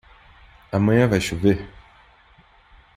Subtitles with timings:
[0.71, 1.69] Amanhã vai chover?